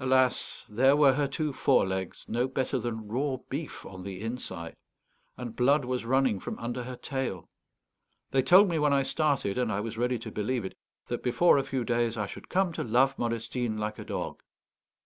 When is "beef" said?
3.50-3.84